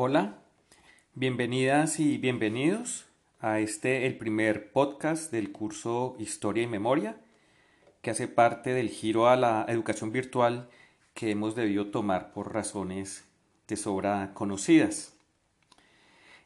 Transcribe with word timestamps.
Hola, 0.00 0.38
bienvenidas 1.16 1.98
y 1.98 2.18
bienvenidos 2.18 3.06
a 3.40 3.58
este, 3.58 4.06
el 4.06 4.16
primer 4.16 4.70
podcast 4.70 5.32
del 5.32 5.50
curso 5.50 6.14
Historia 6.20 6.62
y 6.62 6.66
Memoria, 6.68 7.20
que 8.00 8.12
hace 8.12 8.28
parte 8.28 8.72
del 8.72 8.90
giro 8.90 9.26
a 9.26 9.34
la 9.34 9.66
educación 9.66 10.12
virtual 10.12 10.68
que 11.14 11.32
hemos 11.32 11.56
debido 11.56 11.88
tomar 11.88 12.32
por 12.32 12.54
razones 12.54 13.24
de 13.66 13.74
sobra 13.74 14.34
conocidas. 14.34 15.16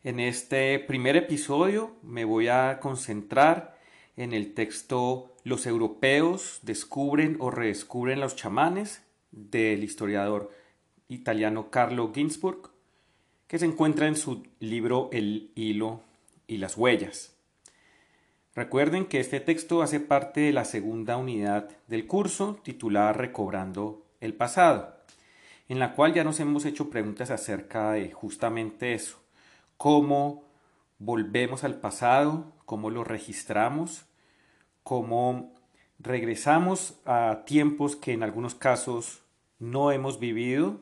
En 0.03 0.19
este 0.19 0.79
primer 0.79 1.17
episodio 1.17 1.93
me 2.03 2.25
voy 2.25 2.49
a 2.49 2.79
concentrar 2.81 3.79
en 4.17 4.33
el 4.33 4.55
texto 4.55 5.31
Los 5.45 5.67
europeos 5.67 6.61
descubren 6.63 7.37
o 7.39 7.51
redescubren 7.51 8.19
los 8.19 8.35
chamanes 8.35 9.03
del 9.31 9.85
historiador 9.85 10.51
italiano 11.09 11.69
Carlo 11.69 12.13
Ginzburg, 12.15 12.72
que 13.53 13.59
se 13.59 13.67
encuentra 13.67 14.07
en 14.07 14.17
su 14.17 14.47
libro 14.61 15.11
El 15.13 15.53
hilo 15.55 16.01
y 16.47 16.57
las 16.57 16.79
huellas. 16.79 17.37
Recuerden 18.55 19.05
que 19.05 19.21
este 19.21 19.41
texto 19.41 19.83
hace 19.83 20.01
parte 20.01 20.41
de 20.41 20.55
la 20.55 20.65
segunda 20.65 21.19
unidad 21.19 21.69
del 21.87 22.07
curso 22.07 22.59
titulada 22.63 23.13
Recobrando 23.13 24.07
el 24.21 24.33
pasado, 24.33 24.97
en 25.69 25.81
la 25.81 25.95
cual 25.95 26.15
ya 26.15 26.25
nos 26.25 26.41
hemos 26.41 26.65
hecho 26.65 26.89
preguntas 26.89 27.31
acerca 27.31 27.93
de 27.93 28.11
justamente 28.11 28.95
eso, 28.95 29.19
cómo 29.77 30.45
volvemos 30.99 31.63
al 31.63 31.75
pasado, 31.75 32.55
cómo 32.65 32.89
lo 32.89 33.05
registramos, 33.05 34.07
cómo 34.83 35.53
regresamos 35.99 36.95
a 37.05 37.43
tiempos 37.45 37.97
que 37.97 38.15
en 38.15 38.23
algunos 38.23 38.55
casos 38.55 39.21
no 39.59 39.93
hemos 39.93 40.19
vivido 40.19 40.81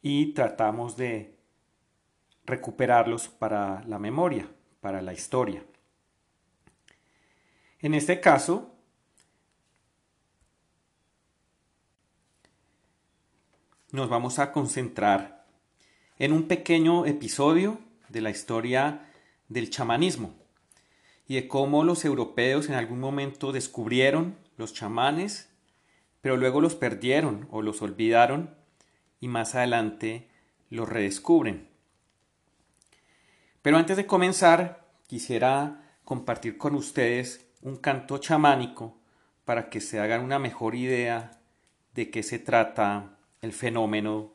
y 0.00 0.32
tratamos 0.32 0.96
de 0.96 1.41
recuperarlos 2.52 3.28
para 3.28 3.82
la 3.86 3.98
memoria, 3.98 4.46
para 4.82 5.00
la 5.00 5.14
historia. 5.14 5.64
En 7.80 7.94
este 7.94 8.20
caso, 8.20 8.74
nos 13.90 14.10
vamos 14.10 14.38
a 14.38 14.52
concentrar 14.52 15.46
en 16.18 16.34
un 16.34 16.46
pequeño 16.46 17.06
episodio 17.06 17.78
de 18.10 18.20
la 18.20 18.28
historia 18.28 19.10
del 19.48 19.70
chamanismo 19.70 20.34
y 21.26 21.36
de 21.36 21.48
cómo 21.48 21.84
los 21.84 22.04
europeos 22.04 22.68
en 22.68 22.74
algún 22.74 23.00
momento 23.00 23.52
descubrieron 23.52 24.36
los 24.58 24.74
chamanes, 24.74 25.48
pero 26.20 26.36
luego 26.36 26.60
los 26.60 26.74
perdieron 26.74 27.48
o 27.50 27.62
los 27.62 27.80
olvidaron 27.80 28.54
y 29.20 29.28
más 29.28 29.54
adelante 29.54 30.28
los 30.68 30.86
redescubren. 30.86 31.71
Pero 33.62 33.76
antes 33.76 33.96
de 33.96 34.06
comenzar, 34.06 34.84
quisiera 35.06 35.96
compartir 36.04 36.58
con 36.58 36.74
ustedes 36.74 37.46
un 37.62 37.76
canto 37.76 38.18
chamánico 38.18 38.98
para 39.44 39.70
que 39.70 39.80
se 39.80 40.00
hagan 40.00 40.22
una 40.22 40.40
mejor 40.40 40.74
idea 40.74 41.38
de 41.94 42.10
qué 42.10 42.24
se 42.24 42.40
trata 42.40 43.16
el 43.40 43.52
fenómeno 43.52 44.32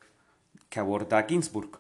que 0.70 0.80
aborda 0.80 1.26
Ginsburg. 1.28 1.80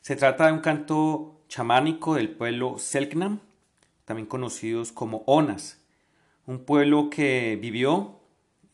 Se 0.00 0.14
trata 0.14 0.46
de 0.46 0.52
un 0.52 0.60
canto 0.60 1.40
chamánico 1.48 2.14
del 2.14 2.30
pueblo 2.30 2.78
Selknam, 2.78 3.40
también 4.04 4.26
conocidos 4.26 4.92
como 4.92 5.24
Onas, 5.26 5.80
un 6.46 6.64
pueblo 6.64 7.10
que 7.10 7.58
vivió 7.60 8.20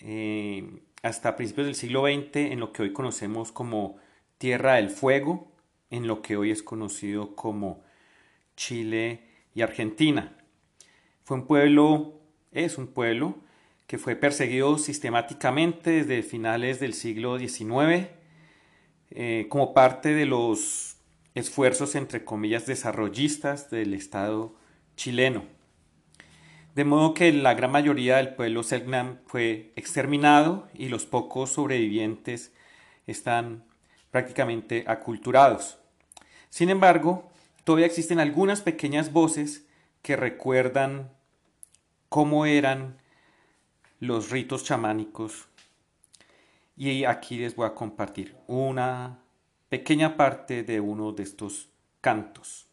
eh, 0.00 0.82
hasta 1.02 1.36
principios 1.36 1.66
del 1.66 1.74
siglo 1.76 2.02
XX 2.02 2.36
en 2.36 2.60
lo 2.60 2.72
que 2.72 2.82
hoy 2.82 2.92
conocemos 2.92 3.52
como 3.52 3.96
Tierra 4.38 4.74
del 4.74 4.90
Fuego, 4.90 5.51
en 5.92 6.08
lo 6.08 6.22
que 6.22 6.36
hoy 6.36 6.50
es 6.50 6.62
conocido 6.62 7.36
como 7.36 7.84
Chile 8.56 9.20
y 9.54 9.60
Argentina. 9.60 10.36
Fue 11.22 11.36
un 11.36 11.46
pueblo, 11.46 12.18
es 12.50 12.78
un 12.78 12.88
pueblo 12.88 13.36
que 13.86 13.98
fue 13.98 14.16
perseguido 14.16 14.78
sistemáticamente 14.78 15.90
desde 15.90 16.22
finales 16.22 16.80
del 16.80 16.94
siglo 16.94 17.38
XIX 17.38 18.08
eh, 19.10 19.46
como 19.50 19.74
parte 19.74 20.14
de 20.14 20.24
los 20.24 20.96
esfuerzos, 21.34 21.94
entre 21.94 22.24
comillas, 22.24 22.64
desarrollistas 22.64 23.70
del 23.70 23.92
Estado 23.92 24.54
chileno. 24.96 25.44
De 26.74 26.86
modo 26.86 27.12
que 27.12 27.30
la 27.32 27.52
gran 27.52 27.70
mayoría 27.70 28.16
del 28.16 28.34
pueblo 28.34 28.62
Selknam 28.62 29.18
fue 29.26 29.74
exterminado 29.76 30.68
y 30.72 30.88
los 30.88 31.04
pocos 31.04 31.50
sobrevivientes 31.50 32.50
están 33.06 33.66
prácticamente 34.10 34.84
aculturados. 34.86 35.81
Sin 36.52 36.68
embargo, 36.68 37.32
todavía 37.64 37.86
existen 37.86 38.20
algunas 38.20 38.60
pequeñas 38.60 39.10
voces 39.10 39.64
que 40.02 40.16
recuerdan 40.16 41.10
cómo 42.10 42.44
eran 42.44 42.98
los 44.00 44.30
ritos 44.30 44.62
chamánicos 44.62 45.48
y 46.76 47.04
aquí 47.04 47.38
les 47.38 47.56
voy 47.56 47.66
a 47.66 47.74
compartir 47.74 48.36
una 48.48 49.18
pequeña 49.70 50.14
parte 50.18 50.62
de 50.62 50.78
uno 50.78 51.12
de 51.12 51.22
estos 51.22 51.70
cantos. 52.02 52.68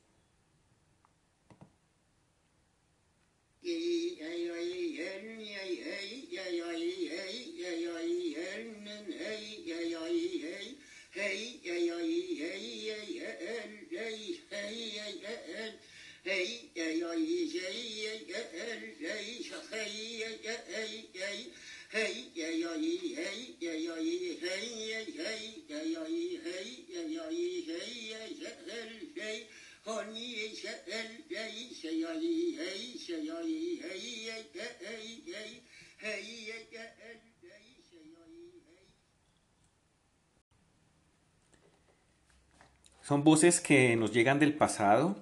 Son 43.10 43.24
voces 43.24 43.60
que 43.60 43.96
nos 43.96 44.14
llegan 44.14 44.38
del 44.38 44.54
pasado 44.54 45.18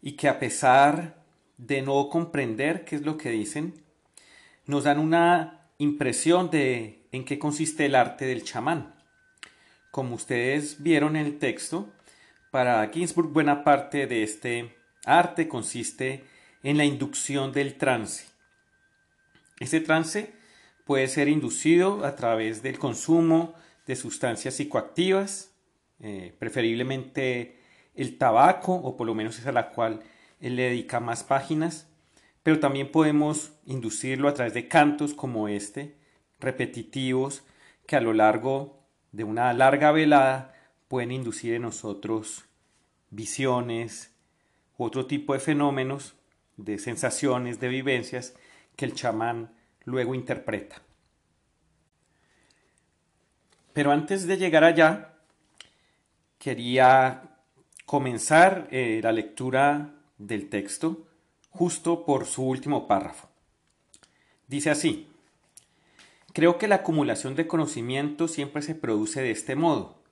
y 0.00 0.12
que 0.12 0.28
a 0.28 0.38
pesar 0.38 1.22
de 1.58 1.82
no 1.82 2.08
comprender 2.08 2.86
qué 2.86 2.96
es 2.96 3.02
lo 3.02 3.18
que 3.18 3.28
dicen, 3.28 3.84
nos 4.64 4.84
dan 4.84 4.98
una 4.98 5.68
impresión 5.76 6.48
de 6.48 7.06
en 7.12 7.26
qué 7.26 7.38
consiste 7.38 7.84
el 7.84 7.96
arte 7.96 8.24
del 8.24 8.44
chamán. 8.44 8.94
Como 9.90 10.14
ustedes 10.14 10.82
vieron 10.82 11.16
en 11.16 11.26
el 11.26 11.38
texto, 11.38 11.92
para 12.50 12.88
Ginsburg 12.88 13.28
buena 13.28 13.62
parte 13.62 14.06
de 14.06 14.22
este 14.22 14.74
arte 15.04 15.48
consiste 15.48 16.24
en 16.62 16.78
la 16.78 16.86
inducción 16.86 17.52
del 17.52 17.76
trance. 17.76 18.24
Este 19.60 19.80
trance 19.80 20.32
puede 20.86 21.08
ser 21.08 21.28
inducido 21.28 22.06
a 22.06 22.16
través 22.16 22.62
del 22.62 22.78
consumo 22.78 23.52
de 23.86 23.96
sustancias 23.96 24.54
psicoactivas, 24.54 25.52
eh, 26.00 26.34
preferiblemente 26.38 27.58
el 27.94 28.18
tabaco, 28.18 28.74
o 28.74 28.96
por 28.96 29.06
lo 29.06 29.14
menos 29.14 29.38
es 29.38 29.46
a 29.46 29.52
la 29.52 29.70
cual 29.70 30.00
él 30.40 30.56
le 30.56 30.64
dedica 30.64 31.00
más 31.00 31.24
páginas, 31.24 31.88
pero 32.42 32.60
también 32.60 32.92
podemos 32.92 33.52
inducirlo 33.64 34.28
a 34.28 34.34
través 34.34 34.54
de 34.54 34.68
cantos 34.68 35.14
como 35.14 35.48
este, 35.48 35.96
repetitivos, 36.38 37.44
que 37.86 37.96
a 37.96 38.00
lo 38.00 38.12
largo 38.12 38.86
de 39.12 39.24
una 39.24 39.52
larga 39.52 39.92
velada 39.92 40.54
pueden 40.88 41.10
inducir 41.10 41.54
en 41.54 41.62
nosotros 41.62 42.44
visiones 43.10 44.14
u 44.76 44.84
otro 44.84 45.06
tipo 45.06 45.32
de 45.32 45.40
fenómenos, 45.40 46.16
de 46.56 46.78
sensaciones, 46.78 47.60
de 47.60 47.68
vivencias 47.68 48.34
que 48.76 48.84
el 48.84 48.94
chamán 48.94 49.54
luego 49.84 50.14
interpreta. 50.14 50.82
Pero 53.72 53.90
antes 53.90 54.26
de 54.26 54.36
llegar 54.36 54.64
allá, 54.64 55.15
quería 56.38 57.36
comenzar 57.84 58.68
eh, 58.70 59.00
la 59.02 59.12
lectura 59.12 59.94
del 60.18 60.48
texto 60.48 61.06
justo 61.50 62.04
por 62.04 62.26
su 62.26 62.44
último 62.44 62.86
párrafo. 62.86 63.28
Dice 64.46 64.70
así, 64.70 65.08
creo 66.32 66.58
que 66.58 66.68
la 66.68 66.76
acumulación 66.76 67.34
de 67.34 67.46
conocimiento 67.46 68.28
siempre 68.28 68.62
se 68.62 68.74
produce 68.74 69.22
de 69.22 69.30
este 69.30 69.56
modo, 69.56 70.02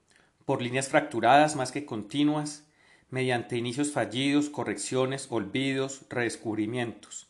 por 0.44 0.62
líneas 0.62 0.88
fracturadas 0.88 1.56
más 1.56 1.72
que 1.72 1.84
continuas, 1.84 2.64
mediante 3.10 3.56
inicios 3.56 3.92
fallidos, 3.92 4.50
correcciones, 4.50 5.28
olvidos, 5.30 6.02
redescubrimientos, 6.10 7.28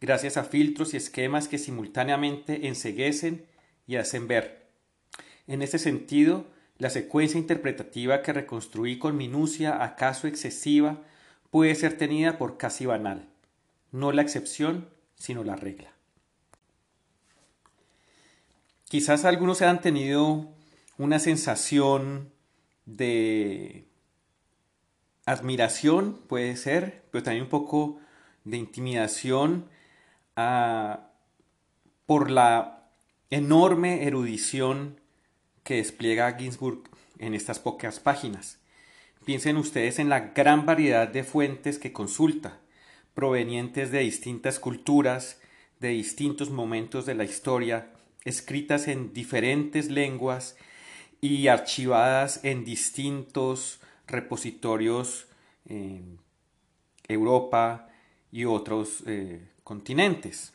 gracias 0.00 0.36
a 0.36 0.44
filtros 0.44 0.94
y 0.94 0.96
esquemas 0.96 1.48
que 1.48 1.58
simultáneamente 1.58 2.68
enseguecen 2.68 3.46
y 3.86 3.96
hacen 3.96 4.28
ver. 4.28 4.68
En 5.46 5.62
este 5.62 5.78
sentido, 5.78 6.46
la 6.78 6.90
secuencia 6.90 7.38
interpretativa 7.38 8.22
que 8.22 8.32
reconstruí 8.32 8.98
con 8.98 9.16
minucia, 9.16 9.82
acaso 9.82 10.26
excesiva, 10.28 11.02
puede 11.50 11.74
ser 11.74 11.96
tenida 11.96 12.38
por 12.38 12.56
casi 12.56 12.86
banal, 12.86 13.28
no 13.90 14.12
la 14.12 14.22
excepción, 14.22 14.88
sino 15.16 15.42
la 15.42 15.56
regla. 15.56 15.92
Quizás 18.84 19.24
algunos 19.24 19.60
hayan 19.60 19.80
tenido 19.80 20.48
una 20.96 21.18
sensación 21.18 22.32
de 22.86 23.84
admiración, 25.26 26.18
puede 26.26 26.56
ser, 26.56 27.04
pero 27.10 27.22
también 27.22 27.44
un 27.44 27.50
poco 27.50 28.00
de 28.44 28.56
intimidación 28.56 29.68
ah, 30.36 31.10
por 32.06 32.30
la 32.30 32.88
enorme 33.30 34.06
erudición 34.06 35.00
que 35.68 35.76
despliega 35.76 36.32
Ginsburg 36.32 36.84
en 37.18 37.34
estas 37.34 37.58
pocas 37.58 38.00
páginas. 38.00 38.58
Piensen 39.26 39.58
ustedes 39.58 39.98
en 39.98 40.08
la 40.08 40.20
gran 40.30 40.64
variedad 40.64 41.06
de 41.06 41.24
fuentes 41.24 41.78
que 41.78 41.92
consulta, 41.92 42.58
provenientes 43.12 43.90
de 43.90 43.98
distintas 43.98 44.58
culturas, 44.58 45.42
de 45.78 45.90
distintos 45.90 46.48
momentos 46.48 47.04
de 47.04 47.14
la 47.14 47.24
historia, 47.24 47.92
escritas 48.24 48.88
en 48.88 49.12
diferentes 49.12 49.90
lenguas 49.90 50.56
y 51.20 51.48
archivadas 51.48 52.42
en 52.44 52.64
distintos 52.64 53.80
repositorios 54.06 55.26
en 55.66 56.18
Europa 57.08 57.90
y 58.32 58.46
otros 58.46 59.02
eh, 59.06 59.46
continentes. 59.64 60.54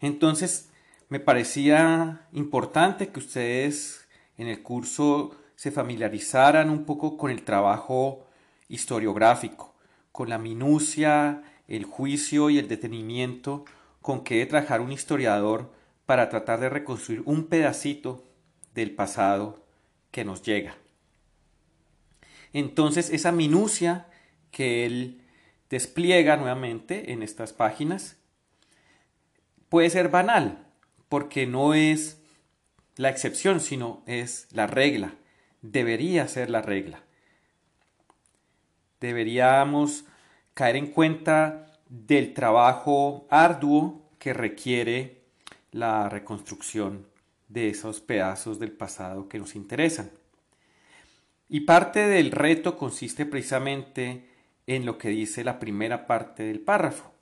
Entonces, 0.00 0.68
me 1.08 1.20
parecía 1.20 2.26
importante 2.32 3.10
que 3.10 3.20
ustedes 3.20 3.99
en 4.40 4.48
el 4.48 4.62
curso 4.62 5.36
se 5.54 5.70
familiarizaran 5.70 6.70
un 6.70 6.86
poco 6.86 7.18
con 7.18 7.30
el 7.30 7.42
trabajo 7.42 8.26
historiográfico, 8.68 9.74
con 10.12 10.30
la 10.30 10.38
minucia, 10.38 11.42
el 11.68 11.84
juicio 11.84 12.48
y 12.48 12.58
el 12.58 12.66
detenimiento 12.66 13.66
con 14.00 14.24
que 14.24 14.36
debe 14.36 14.46
trabajar 14.46 14.80
un 14.80 14.92
historiador 14.92 15.70
para 16.06 16.30
tratar 16.30 16.58
de 16.58 16.70
reconstruir 16.70 17.22
un 17.26 17.48
pedacito 17.48 18.24
del 18.74 18.92
pasado 18.92 19.62
que 20.10 20.24
nos 20.24 20.42
llega. 20.42 20.74
Entonces 22.54 23.10
esa 23.10 23.30
minucia 23.30 24.08
que 24.50 24.86
él 24.86 25.20
despliega 25.68 26.38
nuevamente 26.38 27.12
en 27.12 27.22
estas 27.22 27.52
páginas 27.52 28.16
puede 29.68 29.90
ser 29.90 30.08
banal, 30.08 30.66
porque 31.10 31.46
no 31.46 31.74
es 31.74 32.19
la 32.96 33.10
excepción, 33.10 33.60
sino 33.60 34.02
es 34.06 34.48
la 34.52 34.66
regla. 34.66 35.14
Debería 35.62 36.28
ser 36.28 36.50
la 36.50 36.62
regla. 36.62 37.02
Deberíamos 39.00 40.04
caer 40.54 40.76
en 40.76 40.88
cuenta 40.88 41.66
del 41.88 42.34
trabajo 42.34 43.26
arduo 43.30 44.10
que 44.18 44.32
requiere 44.32 45.22
la 45.72 46.08
reconstrucción 46.08 47.06
de 47.48 47.68
esos 47.68 48.00
pedazos 48.00 48.58
del 48.58 48.72
pasado 48.72 49.28
que 49.28 49.38
nos 49.38 49.56
interesan. 49.56 50.10
Y 51.48 51.60
parte 51.60 52.06
del 52.06 52.30
reto 52.30 52.76
consiste 52.76 53.26
precisamente 53.26 54.28
en 54.66 54.86
lo 54.86 54.98
que 54.98 55.08
dice 55.08 55.42
la 55.42 55.58
primera 55.58 56.06
parte 56.06 56.44
del 56.44 56.60
párrafo, 56.60 57.12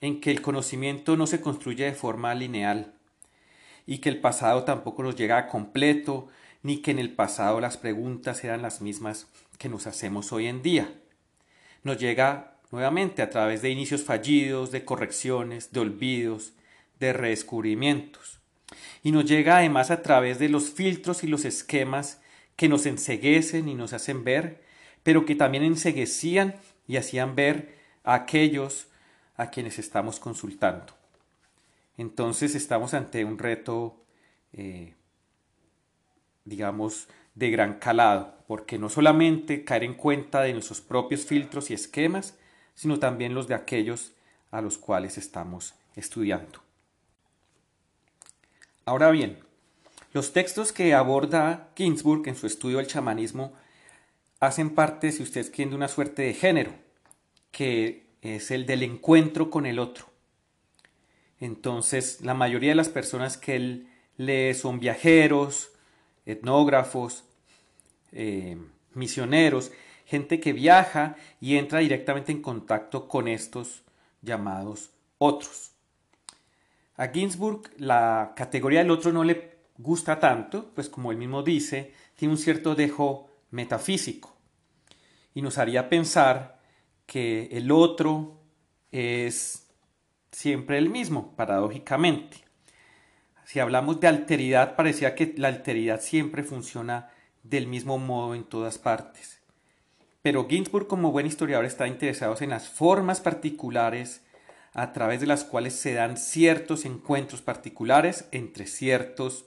en 0.00 0.20
que 0.20 0.30
el 0.30 0.42
conocimiento 0.42 1.16
no 1.16 1.26
se 1.26 1.40
construye 1.40 1.84
de 1.84 1.92
forma 1.92 2.34
lineal 2.34 2.97
y 3.88 3.98
que 3.98 4.10
el 4.10 4.20
pasado 4.20 4.64
tampoco 4.64 5.02
nos 5.02 5.16
llega 5.16 5.38
a 5.38 5.46
completo, 5.48 6.28
ni 6.62 6.82
que 6.82 6.90
en 6.90 6.98
el 6.98 7.14
pasado 7.14 7.58
las 7.58 7.78
preguntas 7.78 8.44
eran 8.44 8.60
las 8.60 8.82
mismas 8.82 9.28
que 9.56 9.70
nos 9.70 9.86
hacemos 9.86 10.30
hoy 10.30 10.46
en 10.46 10.60
día. 10.60 10.92
Nos 11.84 11.96
llega 11.96 12.58
nuevamente 12.70 13.22
a 13.22 13.30
través 13.30 13.62
de 13.62 13.70
inicios 13.70 14.04
fallidos, 14.04 14.72
de 14.72 14.84
correcciones, 14.84 15.72
de 15.72 15.80
olvidos, 15.80 16.52
de 17.00 17.14
redescubrimientos. 17.14 18.40
Y 19.02 19.10
nos 19.10 19.24
llega 19.24 19.56
además 19.56 19.90
a 19.90 20.02
través 20.02 20.38
de 20.38 20.50
los 20.50 20.68
filtros 20.68 21.24
y 21.24 21.26
los 21.26 21.46
esquemas 21.46 22.20
que 22.56 22.68
nos 22.68 22.84
enseguecen 22.84 23.70
y 23.70 23.74
nos 23.74 23.94
hacen 23.94 24.22
ver, 24.22 24.62
pero 25.02 25.24
que 25.24 25.34
también 25.34 25.64
enseguecían 25.64 26.56
y 26.86 26.98
hacían 26.98 27.34
ver 27.36 27.78
a 28.04 28.12
aquellos 28.12 28.88
a 29.38 29.48
quienes 29.48 29.78
estamos 29.78 30.20
consultando. 30.20 30.97
Entonces 31.98 32.54
estamos 32.54 32.94
ante 32.94 33.24
un 33.24 33.38
reto, 33.38 34.02
eh, 34.52 34.94
digamos, 36.44 37.08
de 37.34 37.50
gran 37.50 37.80
calado, 37.80 38.36
porque 38.46 38.78
no 38.78 38.88
solamente 38.88 39.64
caer 39.64 39.84
en 39.84 39.94
cuenta 39.94 40.40
de 40.42 40.52
nuestros 40.52 40.80
propios 40.80 41.26
filtros 41.26 41.70
y 41.70 41.74
esquemas, 41.74 42.38
sino 42.74 42.98
también 43.00 43.34
los 43.34 43.48
de 43.48 43.54
aquellos 43.54 44.12
a 44.52 44.60
los 44.62 44.78
cuales 44.78 45.18
estamos 45.18 45.74
estudiando. 45.96 46.60
Ahora 48.84 49.10
bien, 49.10 49.40
los 50.12 50.32
textos 50.32 50.72
que 50.72 50.94
aborda 50.94 51.70
Ginsburg 51.76 52.28
en 52.28 52.36
su 52.36 52.46
estudio 52.46 52.78
del 52.78 52.86
chamanismo 52.86 53.52
hacen 54.38 54.70
parte, 54.70 55.10
si 55.10 55.24
ustedes 55.24 55.50
quieren, 55.50 55.70
de 55.70 55.76
una 55.76 55.88
suerte 55.88 56.22
de 56.22 56.34
género, 56.34 56.72
que 57.50 58.06
es 58.22 58.52
el 58.52 58.66
del 58.66 58.84
encuentro 58.84 59.50
con 59.50 59.66
el 59.66 59.80
otro. 59.80 60.06
Entonces, 61.40 62.20
la 62.22 62.34
mayoría 62.34 62.70
de 62.70 62.76
las 62.76 62.88
personas 62.88 63.36
que 63.36 63.56
él 63.56 63.88
lee 64.16 64.54
son 64.54 64.80
viajeros, 64.80 65.70
etnógrafos, 66.26 67.24
eh, 68.12 68.58
misioneros, 68.94 69.72
gente 70.04 70.40
que 70.40 70.52
viaja 70.52 71.16
y 71.40 71.56
entra 71.56 71.80
directamente 71.80 72.32
en 72.32 72.42
contacto 72.42 73.08
con 73.08 73.28
estos 73.28 73.82
llamados 74.22 74.90
otros. 75.18 75.72
A 76.96 77.08
Ginsburg 77.08 77.70
la 77.76 78.32
categoría 78.34 78.80
del 78.80 78.90
otro 78.90 79.12
no 79.12 79.22
le 79.22 79.58
gusta 79.76 80.18
tanto, 80.18 80.72
pues 80.74 80.88
como 80.88 81.12
él 81.12 81.18
mismo 81.18 81.42
dice, 81.42 81.92
tiene 82.16 82.32
un 82.32 82.38
cierto 82.38 82.74
dejo 82.74 83.30
metafísico 83.50 84.34
y 85.34 85.42
nos 85.42 85.58
haría 85.58 85.88
pensar 85.88 86.58
que 87.06 87.48
el 87.52 87.70
otro 87.70 88.40
es 88.90 89.67
siempre 90.32 90.78
el 90.78 90.90
mismo, 90.90 91.34
paradójicamente. 91.36 92.38
Si 93.44 93.60
hablamos 93.60 94.00
de 94.00 94.08
alteridad, 94.08 94.76
parecía 94.76 95.14
que 95.14 95.34
la 95.36 95.48
alteridad 95.48 96.00
siempre 96.00 96.42
funciona 96.42 97.10
del 97.42 97.66
mismo 97.66 97.98
modo 97.98 98.34
en 98.34 98.44
todas 98.44 98.78
partes. 98.78 99.40
Pero 100.22 100.46
Ginsburg, 100.48 100.86
como 100.86 101.12
buen 101.12 101.26
historiador, 101.26 101.64
está 101.64 101.86
interesado 101.86 102.36
en 102.40 102.50
las 102.50 102.68
formas 102.68 103.20
particulares 103.20 104.22
a 104.74 104.92
través 104.92 105.20
de 105.20 105.26
las 105.26 105.44
cuales 105.44 105.74
se 105.74 105.94
dan 105.94 106.16
ciertos 106.16 106.84
encuentros 106.84 107.40
particulares 107.40 108.28
entre 108.32 108.66
ciertas 108.66 109.44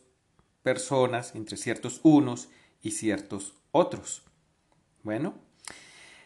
personas, 0.63 1.35
entre 1.35 1.57
ciertos 1.57 1.99
unos 2.03 2.49
y 2.81 2.91
ciertos 2.91 3.53
otros. 3.71 4.23
Bueno, 5.03 5.35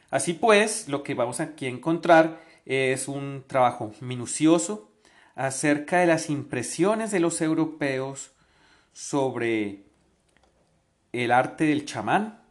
así 0.10 0.34
pues, 0.34 0.88
lo 0.88 1.04
que 1.04 1.14
vamos 1.14 1.40
aquí 1.40 1.66
a 1.66 1.70
encontrar 1.70 2.42
es 2.66 3.08
un 3.08 3.44
trabajo 3.48 3.94
minucioso 4.02 4.92
acerca 5.36 6.00
de 6.00 6.08
las 6.08 6.30
impresiones 6.30 7.12
de 7.12 7.20
los 7.20 7.42
europeos 7.42 8.32
sobre 8.94 9.84
el 11.12 11.32
arte 11.32 11.66
del 11.66 11.86
chamán 11.86 12.42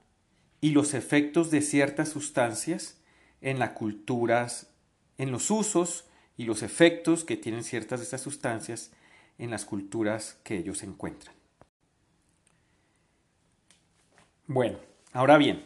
y 0.60 0.70
los 0.70 0.94
efectos 0.94 1.50
de 1.50 1.60
ciertas 1.60 2.08
sustancias 2.08 2.98
en 3.40 3.58
las 3.58 3.70
culturas, 3.70 4.70
en 5.18 5.30
los 5.30 5.50
usos 5.50 6.06
y 6.36 6.44
los 6.44 6.62
efectos 6.62 7.24
que 7.24 7.36
tienen 7.36 7.64
ciertas 7.64 8.00
de 8.00 8.04
estas 8.04 8.22
sustancias 8.22 8.92
en 9.38 9.50
las 9.50 9.64
culturas 9.64 10.38
que 10.44 10.56
ellos 10.56 10.82
encuentran. 10.82 11.34
Bueno, 14.46 14.78
ahora 15.12 15.38
bien, 15.38 15.64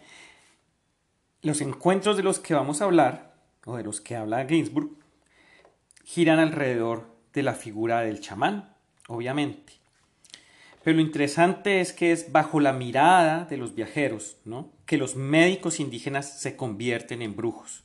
los 1.42 1.60
encuentros 1.60 2.16
de 2.16 2.22
los 2.22 2.38
que 2.38 2.54
vamos 2.54 2.80
a 2.80 2.84
hablar, 2.84 3.27
o 3.68 3.76
de 3.76 3.84
los 3.84 4.00
que 4.00 4.16
habla 4.16 4.46
Ginsburg, 4.46 4.90
giran 6.04 6.38
alrededor 6.38 7.14
de 7.34 7.42
la 7.42 7.52
figura 7.52 8.00
del 8.00 8.20
chamán, 8.20 8.74
obviamente. 9.08 9.74
Pero 10.82 10.96
lo 10.96 11.02
interesante 11.02 11.80
es 11.82 11.92
que 11.92 12.12
es 12.12 12.32
bajo 12.32 12.60
la 12.60 12.72
mirada 12.72 13.44
de 13.44 13.58
los 13.58 13.74
viajeros, 13.74 14.38
¿no? 14.46 14.72
que 14.86 14.96
los 14.96 15.16
médicos 15.16 15.80
indígenas 15.80 16.40
se 16.40 16.56
convierten 16.56 17.20
en 17.20 17.36
brujos. 17.36 17.84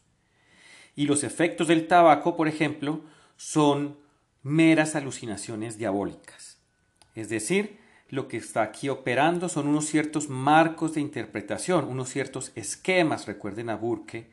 Y 0.95 1.05
los 1.05 1.25
efectos 1.25 1.67
del 1.67 1.87
tabaco, 1.87 2.37
por 2.37 2.47
ejemplo, 2.47 3.01
son 3.35 3.97
meras 4.41 4.95
alucinaciones 4.95 5.77
diabólicas. 5.77 6.59
Es 7.13 7.27
decir, 7.27 7.77
lo 8.07 8.29
que 8.29 8.37
está 8.37 8.61
aquí 8.61 8.87
operando 8.87 9.49
son 9.49 9.67
unos 9.67 9.85
ciertos 9.85 10.29
marcos 10.29 10.93
de 10.93 11.01
interpretación, 11.01 11.85
unos 11.85 12.09
ciertos 12.09 12.53
esquemas, 12.55 13.25
recuerden 13.25 13.69
a 13.69 13.75
Burke, 13.75 14.31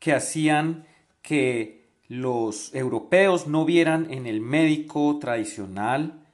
que 0.00 0.12
hacían 0.12 0.86
que 1.22 1.88
los 2.08 2.74
europeos 2.74 3.46
no 3.46 3.64
vieran 3.64 4.10
en 4.10 4.26
el 4.26 4.40
médico 4.40 5.16
tradicional 5.20 6.26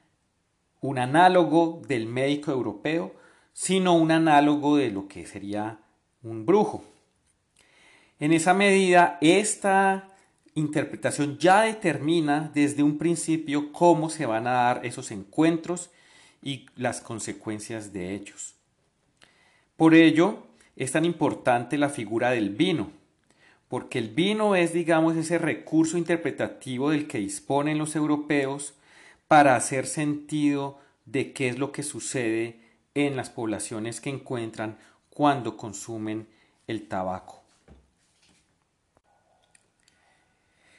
un 0.80 0.99
análogo 0.99 1.82
del 1.87 2.06
médico 2.06 2.52
europeo, 2.52 3.14
sino 3.52 3.94
un 3.94 4.11
análogo 4.11 4.76
de 4.76 4.90
lo 4.90 5.08
que 5.08 5.26
sería 5.26 5.80
un 6.23 6.46
brujo. 6.46 6.85
En 8.18 8.32
esa 8.32 8.54
medida, 8.54 9.18
esta 9.20 10.08
interpretación 10.54 11.37
ya 11.38 11.62
determina 11.62 12.50
desde 12.54 12.82
un 12.82 12.96
principio 12.96 13.73
cómo 13.73 14.08
se 14.08 14.25
van 14.25 14.46
a 14.46 14.52
dar 14.52 14.87
esos 14.87 15.11
encuentros 15.11 15.90
y 16.42 16.66
las 16.76 17.00
consecuencias 17.00 17.92
de 17.92 18.14
ellos. 18.14 18.54
Por 19.76 19.94
ello, 19.94 20.46
es 20.76 20.92
tan 20.92 21.04
importante 21.04 21.76
la 21.76 21.90
figura 21.90 22.30
del 22.30 22.50
vino, 22.50 22.90
porque 23.68 23.99
el 23.99 24.11
vino 24.11 24.54
es, 24.54 24.73
digamos, 24.73 25.16
ese 25.16 25.38
recurso 25.38 25.99
interpretativo 25.99 26.90
del 26.90 27.08
que 27.08 27.18
disponen 27.18 27.78
los 27.78 27.96
europeos 27.96 28.75
para 29.28 29.56
hacer 29.56 29.87
sentido 29.87 30.78
de 31.04 31.32
qué 31.32 31.49
es 31.49 31.58
lo 31.58 31.73
que 31.73 31.82
sucede 31.82 32.61
en 32.94 33.16
las 33.16 33.30
poblaciones 33.30 34.00
que 34.00 34.11
encuentran 34.11 34.78
cuando 35.11 35.56
consumen 35.56 36.28
el 36.66 36.88
tabaco. 36.88 37.42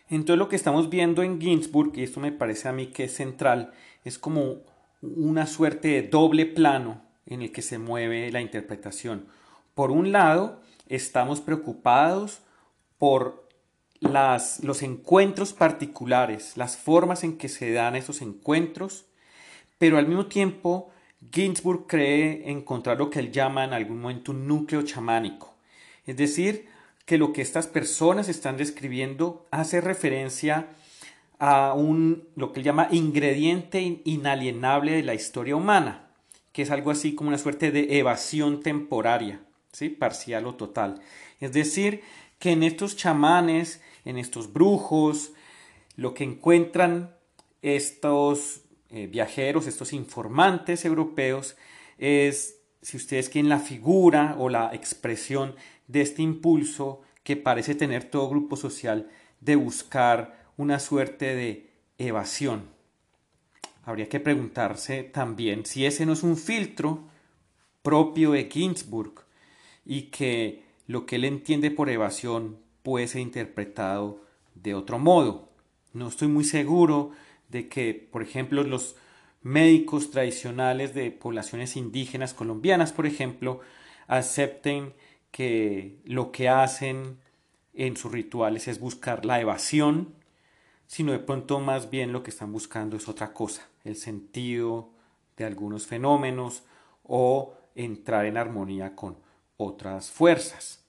Entonces 0.09 0.39
lo 0.39 0.47
que 0.47 0.55
estamos 0.55 0.89
viendo 0.89 1.21
en 1.21 1.41
Ginsburg, 1.41 1.91
y 1.95 2.03
esto 2.03 2.19
me 2.19 2.31
parece 2.31 2.69
a 2.69 2.73
mí 2.73 2.87
que 2.87 3.05
es 3.05 3.13
central, 3.13 3.73
es 4.05 4.17
como 4.17 4.61
una 5.01 5.45
suerte 5.45 5.89
de 5.89 6.03
doble 6.03 6.45
plano 6.45 7.01
en 7.25 7.41
el 7.41 7.51
que 7.51 7.61
se 7.61 7.77
mueve 7.77 8.31
la 8.31 8.41
interpretación. 8.41 9.27
Por 9.75 9.91
un 9.91 10.11
lado, 10.13 10.61
estamos 10.87 11.41
preocupados 11.41 12.41
por 12.97 13.47
las, 13.99 14.63
los 14.63 14.83
encuentros 14.83 15.53
particulares, 15.53 16.55
las 16.55 16.77
formas 16.77 17.23
en 17.23 17.37
que 17.37 17.49
se 17.49 17.71
dan 17.71 17.95
esos 17.95 18.21
encuentros, 18.21 19.05
pero 19.77 19.97
al 19.97 20.07
mismo 20.07 20.27
tiempo 20.27 20.91
Ginsburg 21.31 21.87
cree 21.87 22.49
encontrar 22.49 22.97
lo 22.97 23.09
que 23.09 23.19
él 23.19 23.31
llama 23.31 23.63
en 23.63 23.73
algún 23.73 24.01
momento 24.01 24.31
un 24.31 24.47
núcleo 24.47 24.81
chamánico, 24.83 25.55
es 26.05 26.17
decir, 26.17 26.67
que 27.05 27.17
lo 27.17 27.31
que 27.31 27.41
estas 27.41 27.67
personas 27.67 28.27
están 28.27 28.57
describiendo 28.57 29.47
hace 29.49 29.79
referencia 29.81 30.67
a 31.39 31.73
un, 31.73 32.27
lo 32.35 32.51
que 32.51 32.59
él 32.59 32.65
llama 32.65 32.89
ingrediente 32.91 34.01
inalienable 34.03 34.91
de 34.91 35.03
la 35.03 35.13
historia 35.13 35.55
humana, 35.55 36.09
que 36.51 36.63
es 36.63 36.71
algo 36.71 36.91
así 36.91 37.15
como 37.15 37.29
una 37.29 37.37
suerte 37.37 37.71
de 37.71 37.99
evasión 37.99 38.61
temporaria, 38.61 39.39
¿sí? 39.71 39.89
parcial 39.89 40.47
o 40.47 40.55
total. 40.55 41.01
Es 41.39 41.53
decir, 41.53 42.01
que 42.39 42.51
en 42.51 42.63
estos 42.63 42.95
chamanes, 42.95 43.81
en 44.05 44.17
estos 44.17 44.53
brujos, 44.53 45.33
lo 45.95 46.13
que 46.13 46.23
encuentran 46.23 47.15
estos 47.61 48.61
eh, 48.89 49.07
viajeros, 49.07 49.67
estos 49.67 49.93
informantes 49.93 50.85
europeos, 50.85 51.57
es, 51.97 52.59
si 52.81 52.97
ustedes 52.97 53.29
quieren, 53.29 53.49
la 53.49 53.59
figura 53.59 54.35
o 54.39 54.49
la 54.49 54.73
expresión 54.73 55.55
de 55.87 56.01
este 56.01 56.21
impulso 56.21 57.01
que 57.23 57.35
parece 57.35 57.75
tener 57.75 58.05
todo 58.05 58.29
grupo 58.29 58.55
social 58.55 59.09
de 59.41 59.55
buscar 59.55 60.45
una 60.55 60.79
suerte 60.79 61.35
de 61.35 61.69
evasión. 61.97 62.69
Habría 63.83 64.09
que 64.09 64.19
preguntarse 64.19 65.03
también 65.03 65.65
si 65.65 65.85
ese 65.85 66.05
no 66.05 66.13
es 66.13 66.23
un 66.23 66.37
filtro 66.37 67.07
propio 67.81 68.31
de 68.31 68.49
Ginsburg 68.51 69.25
y 69.85 70.03
que 70.03 70.66
lo 70.87 71.05
que 71.05 71.17
él 71.17 71.25
entiende 71.25 71.69
por 71.69 71.89
evasión 71.89 72.57
puede 72.81 73.07
ser 73.07 73.21
interpretado 73.21 74.21
de 74.55 74.73
otro 74.73 74.97
modo. 74.97 75.49
No 75.93 76.07
estoy 76.07 76.29
muy 76.29 76.45
seguro 76.45 77.11
de 77.49 77.67
que, 77.67 77.93
por 77.93 78.23
ejemplo, 78.23 78.63
los 78.63 78.95
médicos 79.41 80.11
tradicionales 80.11 80.93
de 80.93 81.11
poblaciones 81.11 81.75
indígenas 81.75 82.33
colombianas, 82.33 82.93
por 82.93 83.05
ejemplo, 83.05 83.59
acepten 84.07 84.93
que 85.31 85.99
lo 86.05 86.31
que 86.31 86.49
hacen 86.49 87.19
en 87.73 87.97
sus 87.97 88.11
rituales 88.11 88.67
es 88.67 88.79
buscar 88.79 89.25
la 89.25 89.39
evasión, 89.39 90.15
sino 90.87 91.11
de 91.11 91.19
pronto 91.19 91.59
más 91.59 91.89
bien 91.89 92.13
lo 92.13 92.23
que 92.23 92.31
están 92.31 92.51
buscando 92.51 92.95
es 92.95 93.07
otra 93.09 93.33
cosa, 93.33 93.67
el 93.83 93.97
sentido 93.97 94.89
de 95.35 95.45
algunos 95.45 95.85
fenómenos 95.85 96.63
o 97.03 97.53
entrar 97.75 98.25
en 98.25 98.37
armonía 98.37 98.95
con 98.95 99.26
otras 99.57 100.09
fuerzas. 100.09 100.83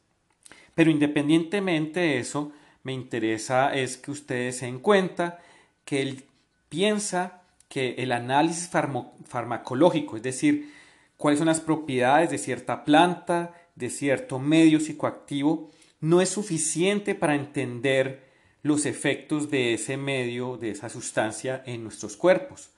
Pero 0.74 0.90
independientemente 0.90 2.00
de 2.00 2.18
eso, 2.18 2.52
me 2.82 2.92
interesa 2.92 3.74
es 3.74 3.96
que 3.96 4.10
ustedes 4.10 4.58
se 4.58 4.66
den 4.66 4.78
cuenta 4.78 5.40
que 5.84 6.00
él 6.02 6.24
piensa 6.68 7.42
que 7.68 7.96
el 7.98 8.12
análisis 8.12 8.68
farmacológico, 8.68 10.16
es 10.16 10.22
decir, 10.22 10.72
cuáles 11.16 11.38
son 11.38 11.48
las 11.48 11.60
propiedades 11.60 12.30
de 12.30 12.38
cierta 12.38 12.84
planta, 12.84 13.54
de 13.74 13.90
cierto 13.90 14.38
medio 14.38 14.80
psicoactivo, 14.80 15.70
no 16.00 16.20
es 16.20 16.28
suficiente 16.28 17.14
para 17.14 17.34
entender 17.34 18.28
los 18.62 18.86
efectos 18.86 19.50
de 19.50 19.74
ese 19.74 19.96
medio, 19.96 20.56
de 20.56 20.70
esa 20.70 20.88
sustancia 20.88 21.62
en 21.66 21.82
nuestros 21.82 22.16
cuerpos, 22.16 22.70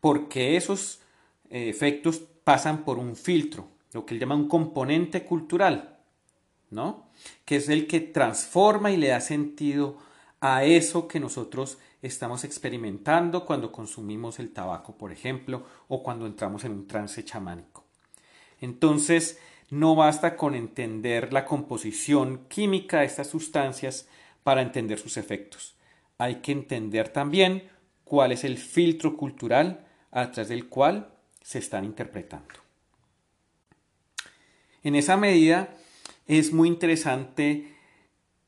porque 0.00 0.56
esos 0.56 1.00
eh, 1.50 1.68
efectos 1.68 2.22
pasan 2.44 2.84
por 2.84 2.98
un 2.98 3.16
filtro, 3.16 3.68
lo 3.92 4.06
que 4.06 4.14
él 4.14 4.20
llama 4.20 4.34
un 4.34 4.48
componente 4.48 5.24
cultural, 5.24 5.98
¿no? 6.70 7.10
Que 7.44 7.56
es 7.56 7.68
el 7.68 7.86
que 7.86 8.00
transforma 8.00 8.90
y 8.90 8.96
le 8.96 9.08
da 9.08 9.20
sentido 9.20 9.98
a 10.40 10.64
eso 10.64 11.06
que 11.06 11.20
nosotros 11.20 11.78
estamos 12.00 12.44
experimentando 12.44 13.44
cuando 13.44 13.70
consumimos 13.70 14.38
el 14.38 14.52
tabaco, 14.52 14.96
por 14.96 15.12
ejemplo, 15.12 15.64
o 15.88 16.02
cuando 16.02 16.26
entramos 16.26 16.64
en 16.64 16.72
un 16.72 16.86
trance 16.86 17.24
chamánico. 17.24 17.84
Entonces, 18.60 19.38
no 19.70 19.94
basta 19.94 20.36
con 20.36 20.54
entender 20.54 21.32
la 21.32 21.44
composición 21.44 22.46
química 22.48 23.00
de 23.00 23.06
estas 23.06 23.28
sustancias 23.28 24.08
para 24.42 24.62
entender 24.62 24.98
sus 24.98 25.16
efectos. 25.16 25.76
Hay 26.18 26.36
que 26.36 26.52
entender 26.52 27.08
también 27.08 27.68
cuál 28.04 28.32
es 28.32 28.44
el 28.44 28.58
filtro 28.58 29.16
cultural 29.16 29.86
a 30.10 30.30
través 30.30 30.48
del 30.48 30.68
cual 30.68 31.14
se 31.40 31.58
están 31.58 31.84
interpretando. 31.84 32.61
En 34.82 34.94
esa 34.94 35.16
medida 35.16 35.68
es 36.26 36.52
muy 36.52 36.68
interesante 36.68 37.76